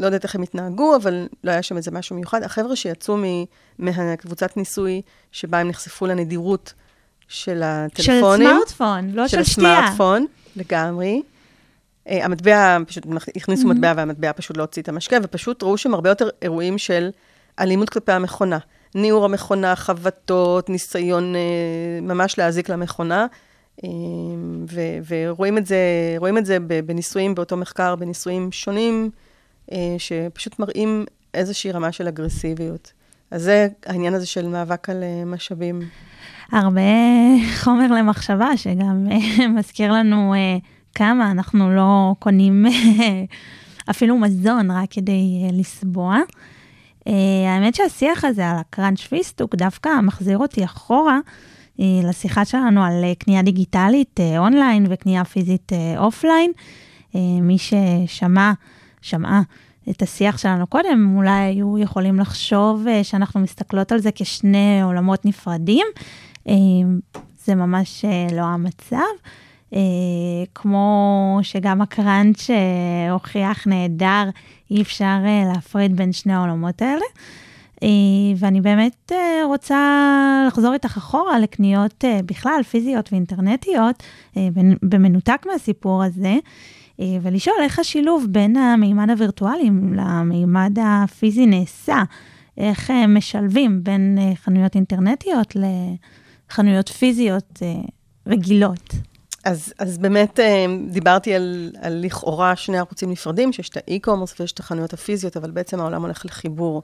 לא 0.00 0.06
יודעת 0.06 0.24
איך 0.24 0.34
הם 0.34 0.42
התנהגו, 0.42 0.96
אבל 0.96 1.28
לא 1.44 1.50
היה 1.50 1.62
שם 1.62 1.76
איזה 1.76 1.90
משהו 1.90 2.16
מיוחד. 2.16 2.42
החבר'ה 2.42 2.76
שיצאו 2.76 3.16
מהקבוצת 3.78 4.56
ניסוי, 4.56 5.02
שבה 5.32 5.58
הם 5.58 5.68
נחשפו 5.68 6.06
לנדירות 6.06 6.72
של 7.28 7.62
הטלפונים. 7.64 8.48
של 8.48 8.52
סמארטפון, 8.52 9.10
לא 9.10 9.28
של, 9.28 9.36
של 9.36 9.50
שתייה. 9.50 9.76
של 9.76 9.82
סמארטפון, 9.82 10.26
לגמרי. 10.56 11.22
Uh, 12.08 12.12
המטבע, 12.12 12.78
פשוט 12.86 13.06
הכניסו 13.36 13.62
mm-hmm. 13.62 13.74
מטבע 13.74 13.92
והמטבע 13.96 14.32
פשוט 14.32 14.56
לא 14.56 14.62
הוציא 14.62 14.82
את 14.82 14.88
המשקה, 14.88 15.16
ופשוט 15.22 15.62
ראו 15.62 15.78
שם 15.78 15.94
הרבה 15.94 16.08
יותר 16.08 16.28
אירועים 16.42 16.78
של 16.78 17.10
אלימות 17.58 17.90
כלפי 17.90 18.12
המכונה. 18.12 18.58
ניעור 18.94 19.24
המכונה, 19.24 19.76
חבטות, 19.76 20.68
ניסיון 20.68 21.34
uh, 21.34 22.02
ממש 22.02 22.38
להזיק 22.38 22.68
למכונה. 22.68 23.26
ו- 24.70 24.98
ורואים 25.08 25.58
את 25.58 25.66
זה, 25.66 25.76
רואים 26.18 26.38
את 26.38 26.46
זה 26.46 26.58
בניסויים, 26.86 27.34
באותו 27.34 27.56
מחקר, 27.56 27.96
בניסויים 27.96 28.52
שונים, 28.52 29.10
uh, 29.70 29.74
שפשוט 29.98 30.58
מראים 30.58 31.04
איזושהי 31.34 31.72
רמה 31.72 31.92
של 31.92 32.08
אגרסיביות. 32.08 32.92
אז 33.30 33.42
זה 33.42 33.68
העניין 33.86 34.14
הזה 34.14 34.26
של 34.26 34.48
מאבק 34.48 34.90
על 34.90 35.02
uh, 35.02 35.26
משאבים. 35.26 35.80
הרבה 36.52 36.80
חומר 37.58 37.86
למחשבה, 37.86 38.56
שגם 38.56 39.06
מזכיר 39.58 39.92
לנו 39.92 40.34
כמה 40.94 41.30
אנחנו 41.30 41.74
לא 41.74 42.14
קונים 42.18 42.66
אפילו 43.90 44.18
מזון 44.18 44.70
רק 44.70 44.90
כדי 44.90 45.48
לסבוע. 45.52 46.18
האמת 47.46 47.74
שהשיח 47.74 48.24
הזה 48.24 48.50
על 48.50 48.56
הקראנץ' 48.56 49.00
פיסטוק 49.00 49.54
דווקא 49.54 50.00
מחזיר 50.02 50.38
אותי 50.38 50.64
אחורה 50.64 51.18
לשיחה 51.78 52.44
שלנו 52.44 52.84
על 52.84 53.04
קנייה 53.18 53.42
דיגיטלית 53.42 54.20
אונליין 54.38 54.86
וקנייה 54.90 55.24
פיזית 55.24 55.72
אופליין. 55.98 56.52
מי 57.14 57.56
ששמע, 57.58 58.52
שמעה 59.00 59.42
את 59.90 60.02
השיח 60.02 60.38
שלנו 60.38 60.66
קודם, 60.66 61.14
אולי 61.16 61.30
היו 61.30 61.78
יכולים 61.78 62.20
לחשוב 62.20 62.86
שאנחנו 63.02 63.40
מסתכלות 63.40 63.92
על 63.92 63.98
זה 63.98 64.10
כשני 64.14 64.82
עולמות 64.82 65.24
נפרדים. 65.24 65.86
זה 67.44 67.54
ממש 67.54 68.04
לא 68.32 68.42
המצב. 68.42 68.96
כמו 70.54 71.38
שגם 71.42 71.82
הקראנץ' 71.82 72.50
הוכיח 73.10 73.66
נהדר, 73.66 74.24
אי 74.70 74.82
אפשר 74.82 75.16
להפריד 75.52 75.96
בין 75.96 76.12
שני 76.12 76.34
העולמות 76.34 76.82
האלה. 76.82 77.04
ואני 78.36 78.60
באמת 78.60 79.12
רוצה 79.44 80.44
לחזור 80.48 80.72
איתך 80.72 80.96
אחורה 80.96 81.38
לקניות 81.38 82.04
בכלל, 82.26 82.62
פיזיות 82.70 83.12
ואינטרנטיות, 83.12 84.02
במנותק 84.82 85.42
מהסיפור 85.52 86.02
הזה, 86.04 86.36
ולשאול 86.98 87.56
איך 87.62 87.78
השילוב 87.78 88.26
בין 88.30 88.56
המימד 88.56 89.10
הווירטואלי 89.10 89.70
למימד 89.96 90.78
הפיזי 90.82 91.46
נעשה. 91.46 92.02
איך 92.58 92.90
אה, 92.90 93.06
משלבים 93.06 93.84
בין 93.84 94.18
אה, 94.20 94.32
חנויות 94.36 94.74
אינטרנטיות 94.74 95.56
לחנויות 96.50 96.88
פיזיות 96.88 97.58
אה, 97.62 97.82
רגילות. 98.26 98.94
אז, 99.44 99.74
אז 99.78 99.98
באמת 99.98 100.40
אה, 100.40 100.66
דיברתי 100.88 101.34
על, 101.34 101.72
על 101.80 102.04
לכאורה 102.04 102.56
שני 102.56 102.78
ערוצים 102.78 103.10
נפרדים, 103.10 103.52
שיש 103.52 103.68
את 103.68 103.76
האי-קומרס 103.76 104.40
ויש 104.40 104.52
את 104.52 104.60
החנויות 104.60 104.92
הפיזיות, 104.92 105.36
אבל 105.36 105.50
בעצם 105.50 105.80
העולם 105.80 106.02
הולך 106.02 106.24
לחיבור. 106.24 106.82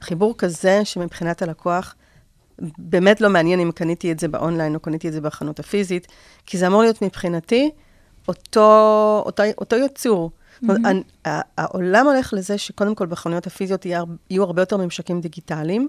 חיבור 0.00 0.34
כזה 0.38 0.84
שמבחינת 0.84 1.42
הלקוח, 1.42 1.94
באמת 2.78 3.20
לא 3.20 3.30
מעניין 3.30 3.60
אם 3.60 3.72
קניתי 3.72 4.12
את 4.12 4.20
זה 4.20 4.28
באונליין 4.28 4.74
או 4.74 4.80
קניתי 4.80 5.08
את 5.08 5.12
זה 5.12 5.20
בחנות 5.20 5.60
הפיזית, 5.60 6.06
כי 6.46 6.58
זה 6.58 6.66
אמור 6.66 6.82
להיות 6.82 7.02
מבחינתי 7.02 7.70
אותו, 8.28 9.22
אותו, 9.26 9.42
אותו 9.58 9.76
יצור. 9.76 10.30
Mm-hmm. 10.64 11.28
העולם 11.58 12.06
הולך 12.06 12.32
לזה 12.32 12.58
שקודם 12.58 12.94
כל 12.94 13.06
בחנויות 13.06 13.46
הפיזיות 13.46 13.86
יהיו 13.86 14.42
הרבה 14.42 14.62
יותר 14.62 14.76
ממשקים 14.76 15.20
דיגיטליים, 15.20 15.88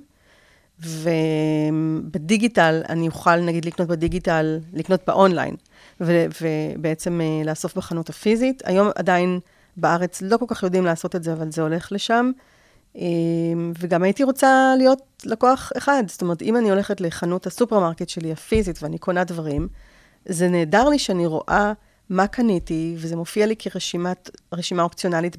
ובדיגיטל 0.84 2.82
אני 2.90 3.08
אוכל 3.08 3.36
נגיד 3.36 3.66
לקנות 3.66 3.88
בדיגיטל, 3.88 4.60
לקנות 4.74 5.02
באונליין, 5.08 5.56
ו, 6.02 6.26
ובעצם 6.42 7.22
אה, 7.22 7.42
לאסוף 7.46 7.78
בחנות 7.78 8.10
הפיזית. 8.10 8.62
היום 8.66 8.90
עדיין 8.96 9.40
בארץ 9.78 10.22
לא 10.22 10.38
כל 10.38 10.46
כך 10.48 10.64
יודעים 10.64 10.86
לעשות 10.86 11.16
את 11.16 11.24
זה, 11.24 11.34
אבל 11.34 11.52
זה 11.52 11.62
הולך 11.62 11.92
לשם. 11.92 12.32
אה, 12.98 13.02
וגם 13.80 14.04
הייתי 14.04 14.24
רוצה 14.24 14.74
להיות 14.78 15.02
לקוח 15.26 15.72
אחד. 15.78 16.04
זאת 16.08 16.22
אומרת, 16.22 16.42
אם 16.42 16.58
אני 16.58 16.70
הולכת 16.70 17.02
לחנות 17.02 17.48
הסופרמרקט 17.48 18.10
שלי 18.10 18.32
הפיזית 18.32 18.84
ואני 18.84 18.98
קונה 18.98 19.24
דברים, 19.24 19.68
זה 20.26 20.48
נהדר 20.48 20.90
לי 20.90 21.00
שאני 21.00 21.26
רואה 21.26 21.74
מה 22.12 22.28
קניתי, 22.28 22.96
וזה 22.98 23.16
מופיע 23.16 23.46
לי 23.46 23.56
כרשימה 23.56 24.84
אופציונלית 24.84 25.38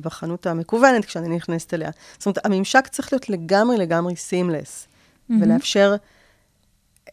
בחנות 0.00 0.46
המקוונת 0.46 1.04
כשאני 1.04 1.36
נכנסת 1.36 1.74
אליה. 1.74 1.90
זאת 2.18 2.26
אומרת, 2.26 2.46
הממשק 2.46 2.88
צריך 2.88 3.12
להיות 3.12 3.28
לגמרי 3.28 3.76
לגמרי 3.76 4.16
סימלס, 4.16 4.86
mm-hmm. 4.86 5.34
ולאפשר 5.40 5.94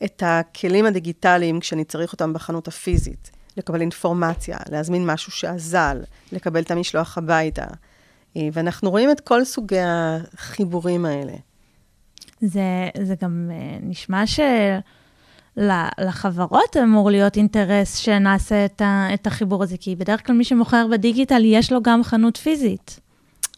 את 0.03 0.23
הכלים 0.25 0.85
הדיגיטליים 0.85 1.59
כשאני 1.59 1.83
צריך 1.83 2.13
אותם 2.13 2.33
בחנות 2.33 2.67
הפיזית, 2.67 3.31
לקבל 3.57 3.81
אינפורמציה, 3.81 4.57
להזמין 4.69 5.05
משהו 5.05 5.31
שאזל, 5.31 6.01
לקבל 6.31 6.61
את 6.61 6.71
המשלוח 6.71 7.17
הביתה. 7.17 7.65
אה, 8.37 8.47
ואנחנו 8.53 8.89
רואים 8.89 9.11
את 9.11 9.19
כל 9.19 9.45
סוגי 9.45 9.79
החיבורים 9.79 11.05
האלה. 11.05 11.33
זה, 12.41 12.89
זה 13.01 13.15
גם 13.21 13.49
אה, 13.53 13.77
נשמע 13.81 14.27
ש... 14.27 14.39
לחברות 15.57 16.77
אמור 16.83 17.11
להיות 17.11 17.37
אינטרס 17.37 17.95
שנעשה 17.95 18.65
את, 18.65 18.81
ה, 18.81 19.07
את 19.13 19.27
החיבור 19.27 19.63
הזה, 19.63 19.77
כי 19.79 19.95
בדרך 19.95 20.27
כלל 20.27 20.35
מי 20.35 20.43
שמוכר 20.43 20.87
בדיגיטל, 20.91 21.41
יש 21.45 21.71
לו 21.71 21.81
גם 21.81 22.03
חנות 22.03 22.37
פיזית. 22.37 22.99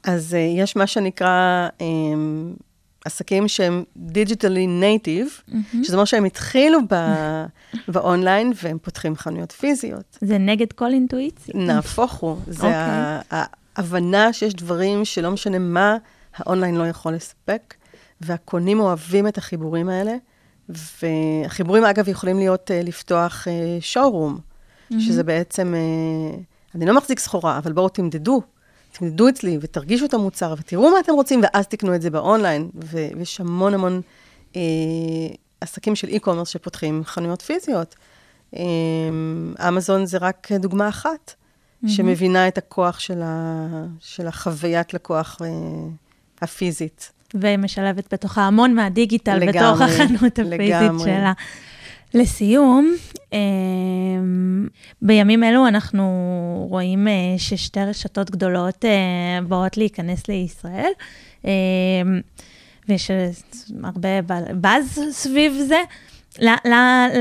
אז 0.04 0.34
uh, 0.34 0.62
יש 0.62 0.76
מה 0.76 0.88
שנקרא 0.88 1.68
um, 1.80 1.84
עסקים 3.06 3.48
שהם 3.48 3.84
digitally 3.98 4.68
native, 4.68 5.28
mm-hmm. 5.28 5.78
שזה 5.84 5.96
אומר 5.96 6.06
שהם 6.06 6.26
התחילו 6.26 6.80
ב- 6.90 7.46
באונליין 7.94 8.54
והם 8.64 8.78
פותחים 8.82 9.16
חנויות 9.16 9.52
פיזיות. 9.52 10.18
זה 10.22 10.38
נגד 10.38 10.72
כל 10.72 10.94
אינטואיציה. 10.94 11.54
נהפוך 11.58 12.14
הוא. 12.14 12.38
זה 12.48 12.62
okay. 12.62 12.66
אוקיי. 12.66 13.44
ההבנה 13.76 14.34
שיש 14.34 14.54
דברים 14.54 15.06
שלא 15.06 15.32
משנה 15.32 15.60
מה, 15.60 15.98
האונליין 16.36 16.76
לא 16.76 16.88
יכול 16.88 17.14
לספק, 17.14 17.74
והקונים 18.22 18.80
אוהבים 18.80 19.28
את 19.28 19.38
החיבורים 19.38 19.90
האלה. 19.90 20.16
והחיבורים, 20.70 21.86
אגב, 21.86 22.08
יכולים 22.08 22.38
להיות 22.38 22.72
uh, 22.72 22.86
לפתוח 22.88 23.48
שואורום, 23.79 24.38
uh, 24.38 24.93
mm-hmm. 24.93 25.00
שזה 25.00 25.24
בעצם, 25.24 25.74
uh, 25.74 26.75
אני 26.75 26.86
לא 26.86 26.98
מחזיק 26.98 27.20
סחורה, 27.20 27.58
אבל 27.58 27.74
בואו 27.74 27.89
תמדדו, 27.89 28.41
תמדדו 28.91 29.29
אצלי 29.29 29.58
ותרגישו 29.62 30.05
את 30.05 30.13
המוצר 30.13 30.55
ותראו 30.58 30.91
מה 30.91 31.00
אתם 31.00 31.13
רוצים, 31.13 31.41
ואז 31.43 31.67
תקנו 31.67 31.96
את 31.96 32.01
זה 32.01 32.10
באונליין. 32.10 32.70
ויש 32.74 33.39
המון 33.39 33.74
המון 33.74 34.01
uh, 34.54 34.56
עסקים 35.62 35.95
של 35.95 36.08
e-commerce 36.08 36.45
שפותחים 36.45 37.04
חנויות 37.06 37.41
פיזיות. 37.41 37.95
Uh, 38.54 38.58
אמזון 39.67 40.06
זה 40.06 40.17
רק 40.17 40.52
דוגמה 40.52 40.89
אחת, 40.89 41.34
mm-hmm. 41.34 41.89
שמבינה 41.89 42.47
את 42.47 42.58
הכוח 42.58 42.99
של, 42.99 43.21
ה, 43.23 43.67
של 43.99 44.28
החוויית 44.28 44.93
לקוח 44.93 45.38
uh, 45.41 45.45
הפיזית. 46.41 47.12
ומשלבת 47.34 48.13
בתוכה 48.13 48.41
המון 48.41 48.76
מהדיגיטל 48.76 49.36
לגמרי, 49.36 49.60
בתוך 49.60 49.82
החנות 49.82 50.39
הפיזית 50.39 50.60
לגמרי. 50.60 51.04
שלה. 51.04 51.34
לסיום, 52.13 52.93
אמ, 53.34 54.67
בימים 55.02 55.43
אלו 55.43 55.67
אנחנו 55.67 56.67
רואים 56.69 57.08
אה, 57.08 57.13
ששתי 57.38 57.80
רשתות 57.80 58.32
גדולות 58.32 58.86
אה, 58.86 59.41
באות 59.48 59.78
להיכנס 59.78 60.28
לישראל, 60.28 60.91
אמ, 61.46 61.50
ויש 62.89 63.12
הרבה 63.84 64.22
באז 64.62 65.02
סביב 65.12 65.54
זה. 65.67 65.80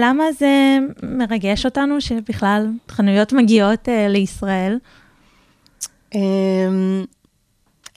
למה 0.00 0.24
זה 0.38 0.78
מרגש 1.02 1.64
אותנו 1.64 2.00
שבכלל 2.00 2.68
חנויות 2.90 3.32
מגיעות 3.32 3.88
אה, 3.88 4.08
לישראל? 4.08 4.78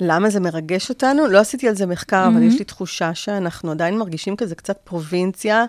למה 0.01 0.29
זה 0.29 0.39
מרגש 0.39 0.89
אותנו? 0.89 1.27
לא 1.27 1.39
עשיתי 1.39 1.67
על 1.67 1.75
זה 1.75 1.85
מחקר, 1.85 2.25
mm-hmm. 2.25 2.27
אבל 2.27 2.43
יש 2.43 2.59
לי 2.59 2.65
תחושה 2.65 3.15
שאנחנו 3.15 3.71
עדיין 3.71 3.97
מרגישים 3.97 4.35
כזה 4.35 4.55
קצת 4.55 4.77
פרובינציה, 4.83 5.65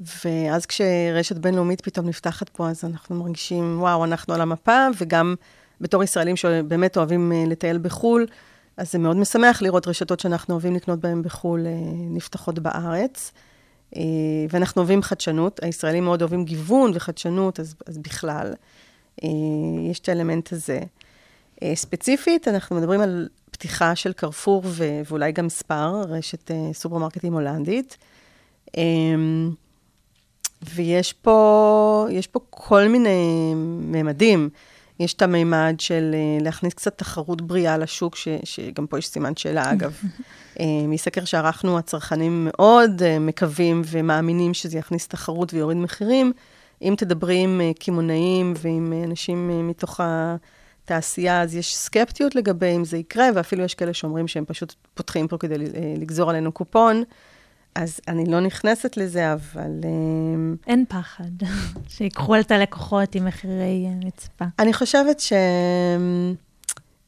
ואז 0.00 0.66
כשרשת 0.66 1.36
בינלאומית 1.36 1.80
פתאום 1.80 2.08
נפתחת 2.08 2.48
פה, 2.48 2.68
אז 2.68 2.84
אנחנו 2.84 3.14
מרגישים, 3.14 3.76
וואו, 3.80 4.04
אנחנו 4.04 4.34
על 4.34 4.40
המפה, 4.40 4.86
וגם 4.98 5.34
בתור 5.80 6.02
ישראלים 6.02 6.36
שבאמת 6.36 6.96
אוהבים 6.96 7.32
אה, 7.32 7.44
לטייל 7.46 7.78
בחו"ל, 7.78 8.26
אז 8.76 8.92
זה 8.92 8.98
מאוד 8.98 9.16
משמח 9.16 9.62
לראות 9.62 9.88
רשתות 9.88 10.20
שאנחנו 10.20 10.54
אוהבים 10.54 10.74
לקנות 10.74 11.00
בהן 11.00 11.22
בחו"ל 11.22 11.66
אה, 11.66 11.72
נפתחות 12.10 12.58
בארץ. 12.58 13.32
אה, 13.96 14.02
ואנחנו 14.50 14.80
אוהבים 14.80 15.02
חדשנות, 15.02 15.62
הישראלים 15.62 16.04
מאוד 16.04 16.22
אוהבים 16.22 16.44
גיוון 16.44 16.90
וחדשנות, 16.94 17.60
אז, 17.60 17.74
אז 17.86 17.98
בכלל, 17.98 18.54
יש 19.90 19.98
את 19.98 20.08
האלמנט 20.08 20.52
הזה. 20.52 20.80
ספציפית, 21.74 22.48
אנחנו 22.48 22.76
מדברים 22.76 23.00
על 23.00 23.28
פתיחה 23.56 23.96
של 23.96 24.12
קרפור 24.12 24.62
ו- 24.64 25.00
ואולי 25.08 25.32
גם 25.32 25.48
ספר, 25.48 26.02
רשת 26.08 26.50
uh, 26.50 26.74
סופרמרקטים 26.74 27.32
הולנדית. 27.32 27.96
Um, 28.66 28.70
ויש 30.74 31.12
פה, 31.12 32.06
פה 32.32 32.40
כל 32.50 32.88
מיני 32.88 33.52
ממדים. 33.80 34.48
יש 35.00 35.14
את 35.14 35.22
המימד 35.22 35.74
של 35.78 36.14
uh, 36.14 36.44
להכניס 36.44 36.74
קצת 36.74 36.98
תחרות 36.98 37.42
בריאה 37.42 37.78
לשוק, 37.78 38.16
ש, 38.16 38.28
שגם 38.44 38.86
פה 38.86 38.98
יש 38.98 39.08
סימן 39.08 39.36
שאלה, 39.36 39.72
אגב. 39.72 40.00
uh, 40.54 40.60
מסקר 40.88 41.24
שערכנו, 41.24 41.78
הצרכנים 41.78 42.48
מאוד 42.50 43.18
מקווים 43.20 43.82
ומאמינים 43.86 44.54
שזה 44.54 44.78
יכניס 44.78 45.08
תחרות 45.08 45.54
ויוריד 45.54 45.78
מחירים. 45.78 46.32
אם 46.82 46.94
תדברי 46.96 47.36
עם 47.36 47.60
קמעונאים 47.78 48.54
ועם 48.56 48.92
אנשים 49.04 49.68
מתוך 49.68 50.00
ה... 50.00 50.36
תעשייה, 50.86 51.42
אז 51.42 51.56
יש 51.56 51.76
סקפטיות 51.76 52.34
לגבי 52.34 52.76
אם 52.76 52.84
זה 52.84 52.96
יקרה, 52.96 53.28
ואפילו 53.34 53.64
יש 53.64 53.74
כאלה 53.74 53.94
שאומרים 53.94 54.28
שהם 54.28 54.44
פשוט 54.44 54.74
פותחים 54.94 55.28
פה 55.28 55.38
כדי 55.38 55.54
אה, 55.54 55.94
לגזור 55.96 56.30
עלינו 56.30 56.52
קופון. 56.52 57.02
אז 57.74 58.00
אני 58.08 58.26
לא 58.26 58.40
נכנסת 58.40 58.96
לזה, 58.96 59.32
אבל... 59.32 59.80
אה, 59.84 60.54
אין 60.66 60.84
פחד 60.88 61.30
שיקחו 61.96 62.40
את 62.40 62.50
הלקוחות 62.50 63.14
עם 63.14 63.24
מחירי 63.24 63.86
רצפה. 64.06 64.44
אני 64.58 64.72
חושבת 64.72 65.20
ש... 65.20 65.32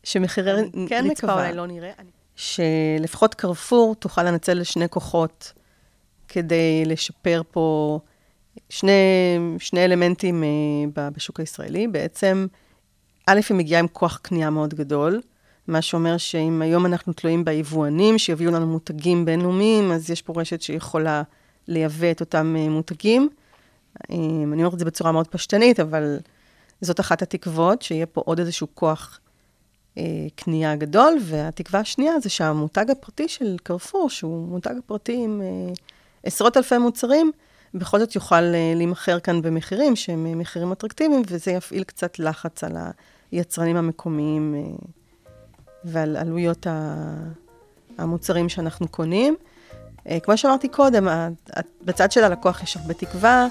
שמחירי 0.05 0.71
כן 0.89 1.05
רצפה 1.11 1.33
אולי 1.33 1.55
לא 1.55 1.67
נראה. 1.67 1.91
שלפחות 2.37 3.35
קרפור 3.35 3.95
תוכל 3.95 4.23
לנצל 4.23 4.55
לשני 4.55 4.89
כוחות 4.89 5.53
כדי 6.29 6.85
לשפר 6.87 7.43
פה 7.51 7.99
שני, 8.69 8.93
שני 9.59 9.85
אלמנטים 9.85 10.45
אה, 10.97 11.11
בשוק 11.11 11.41
הישראלי. 11.41 11.89
בעצם, 11.89 12.47
א', 13.31 13.41
היא 13.49 13.57
מגיעה 13.57 13.81
עם 13.81 13.89
כוח 13.89 14.19
קנייה 14.23 14.51
מאוד 14.51 14.75
גדול, 14.75 15.21
מה 15.67 15.83
שאומר 15.83 16.17
שאם 16.17 16.63
היום 16.63 16.87
אנחנו 16.87 17.13
תלויים 17.13 17.45
ביבואנים 17.45 18.19
שיביאו 18.19 18.53
לנו 18.53 18.67
מותגים 18.67 19.25
בינלאומיים, 19.25 19.93
אז 19.93 20.11
יש 20.11 20.23
פה 20.23 20.33
רשת 20.37 20.63
שיכולה 20.63 21.23
לייבא 21.69 22.11
את 22.11 22.21
אותם 22.21 22.57
אה, 22.59 22.69
מותגים. 22.69 23.29
אה, 24.11 24.17
אני 24.53 24.63
אומרת 24.63 24.75
את 24.75 24.79
זה 24.79 24.85
בצורה 24.85 25.13
מאוד 25.13 25.29
פשטנית, 25.29 25.81
אבל 25.81 26.19
זאת 26.81 27.01
אחת 27.01 27.23
התקוות, 27.23 27.83
שיהיה 27.83 28.07
פה 28.07 28.23
עוד 28.25 28.39
איזשהו 28.39 28.67
כוח 28.75 29.21
אה, 29.99 30.03
קנייה 30.37 30.77
גדול, 30.77 31.19
והתקווה 31.23 31.81
השנייה 31.81 32.21
זה 32.21 32.29
שהמותג 32.29 32.91
הפרטי 32.91 33.29
של 33.29 33.57
קרפור, 33.63 34.11
שהוא 34.11 34.49
מותג 34.49 34.75
פרטי 34.87 35.25
עם 35.25 35.43
עשרות 36.23 36.57
אלפי 36.57 36.79
מוצרים, 36.79 37.33
בכל 37.75 37.99
זאת 37.99 38.15
יוכל 38.15 38.41
להימכר 38.75 39.21
כאן 39.21 39.43
במחירים 39.43 39.97
שהם 39.97 40.39
מחירים 40.39 40.73
אטרקטיביים, 40.73 41.23
וזה 41.27 41.51
יפעיל 41.51 41.85
קצת 41.85 42.19
לחץ 42.19 42.65
על 42.65 42.77
ה... 42.77 42.91
היצרנים 43.31 43.77
המקומיים 43.77 44.55
אה, 44.55 44.77
ועל 45.85 46.17
עלויות 46.17 46.67
המוצרים 47.99 48.49
שאנחנו 48.49 48.89
קונים. 48.89 49.37
אה, 50.09 50.21
כמו 50.21 50.37
שאמרתי 50.37 50.69
קודם, 50.69 51.09
בצד 51.83 52.13
של 52.13 52.25
הלקוח 52.25 52.63
יש 52.63 52.77
הרבה 52.77 52.95
תקווה, 52.95 53.47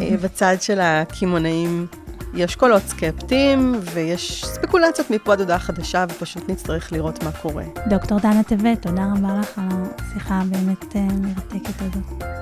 אה, 0.00 0.16
בצד 0.22 0.56
של 0.60 0.80
הקמעונאים 0.80 1.86
יש 2.34 2.56
קולות 2.56 2.82
סקפטיים, 2.82 3.80
ויש 3.94 4.44
ספקולציות 4.44 5.10
מפה 5.10 5.32
עד 5.32 5.40
הודעה 5.40 5.58
חדשה, 5.58 6.04
ופשוט 6.08 6.48
נצטרך 6.48 6.92
לראות 6.92 7.22
מה 7.22 7.32
קורה. 7.32 7.64
דוקטור 7.88 8.18
דנה 8.18 8.42
טבת, 8.42 8.82
תודה 8.82 9.02
רבה 9.16 9.40
לך 9.40 9.58
על 9.58 9.78
השיחה 9.98 10.40
הבאמת 10.40 10.96
מרתקת 10.96 11.80
הזאת. 11.80 12.41